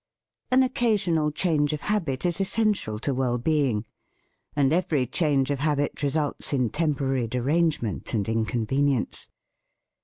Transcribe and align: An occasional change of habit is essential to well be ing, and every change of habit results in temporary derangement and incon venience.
An 0.49 0.63
occasional 0.63 1.29
change 1.29 1.73
of 1.73 1.81
habit 1.81 2.25
is 2.25 2.41
essential 2.41 2.97
to 2.97 3.13
well 3.13 3.37
be 3.37 3.69
ing, 3.69 3.85
and 4.55 4.73
every 4.73 5.05
change 5.05 5.51
of 5.51 5.59
habit 5.59 6.01
results 6.01 6.53
in 6.53 6.71
temporary 6.71 7.27
derangement 7.27 8.11
and 8.15 8.25
incon 8.25 8.65
venience. 8.65 9.29